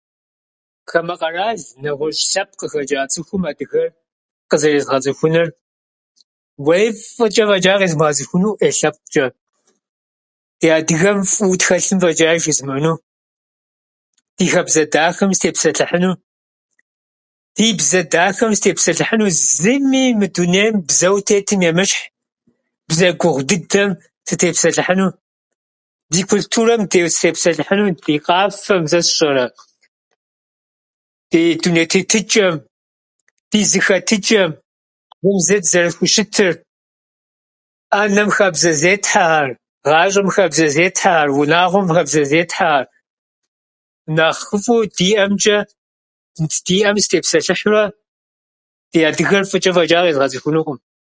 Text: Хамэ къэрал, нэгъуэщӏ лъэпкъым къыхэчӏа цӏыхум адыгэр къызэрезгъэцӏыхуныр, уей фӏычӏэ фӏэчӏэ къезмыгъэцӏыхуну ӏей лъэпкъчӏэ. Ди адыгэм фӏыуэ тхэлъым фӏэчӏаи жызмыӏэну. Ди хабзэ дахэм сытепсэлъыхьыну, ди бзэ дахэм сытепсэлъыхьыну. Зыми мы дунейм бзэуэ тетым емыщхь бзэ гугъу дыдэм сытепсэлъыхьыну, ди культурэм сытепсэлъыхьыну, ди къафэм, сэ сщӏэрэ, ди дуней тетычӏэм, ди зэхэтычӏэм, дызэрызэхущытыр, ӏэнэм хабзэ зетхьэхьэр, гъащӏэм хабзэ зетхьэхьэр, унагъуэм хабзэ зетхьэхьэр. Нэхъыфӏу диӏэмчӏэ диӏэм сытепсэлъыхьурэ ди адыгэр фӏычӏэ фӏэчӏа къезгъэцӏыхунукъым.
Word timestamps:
Хамэ 0.91 1.15
къэрал, 1.19 1.59
нэгъуэщӏ 1.81 2.25
лъэпкъым 2.31 2.59
къыхэчӏа 2.71 3.09
цӏыхум 3.11 3.43
адыгэр 3.49 3.87
къызэрезгъэцӏыхуныр, 4.49 5.49
уей 6.65 6.87
фӏычӏэ 7.15 7.43
фӏэчӏэ 7.49 7.73
къезмыгъэцӏыхуну 7.79 8.57
ӏей 8.59 8.73
лъэпкъчӏэ. 8.77 9.25
Ди 10.59 10.67
адыгэм 10.77 11.17
фӏыуэ 11.33 11.55
тхэлъым 11.61 11.99
фӏэчӏаи 12.03 12.39
жызмыӏэну. 12.43 12.93
Ди 14.37 14.45
хабзэ 14.51 14.81
дахэм 14.93 15.31
сытепсэлъыхьыну, 15.37 16.13
ди 17.55 17.67
бзэ 17.77 17.99
дахэм 18.13 18.51
сытепсэлъыхьыну. 18.57 19.27
Зыми 19.61 20.03
мы 20.19 20.27
дунейм 20.35 20.73
бзэуэ 20.87 21.21
тетым 21.27 21.61
емыщхь 21.69 22.01
бзэ 22.89 23.07
гугъу 23.21 23.43
дыдэм 23.49 23.89
сытепсэлъыхьыну, 24.27 25.09
ди 26.13 26.21
культурэм 26.29 26.81
сытепсэлъыхьыну, 27.15 27.85
ди 28.05 28.15
къафэм, 28.25 28.83
сэ 28.91 28.99
сщӏэрэ, 29.05 29.45
ди 31.31 31.41
дуней 31.63 31.87
тетычӏэм, 31.91 32.55
ди 33.51 33.59
зэхэтычӏэм, 33.71 34.49
дызэрызэхущытыр, 35.47 36.53
ӏэнэм 37.91 38.29
хабзэ 38.35 38.71
зетхьэхьэр, 38.81 39.49
гъащӏэм 39.85 40.27
хабзэ 40.33 40.65
зетхьэхьэр, 40.75 41.27
унагъуэм 41.39 41.87
хабзэ 41.95 42.21
зетхьэхьэр. 42.33 42.85
Нэхъыфӏу 44.17 44.81
диӏэмчӏэ 44.97 45.57
диӏэм 46.67 46.95
сытепсэлъыхьурэ 47.03 47.83
ди 48.91 48.99
адыгэр 49.07 49.43
фӏычӏэ 49.49 49.71
фӏэчӏа 49.75 49.99
къезгъэцӏыхунукъым. 50.03 50.77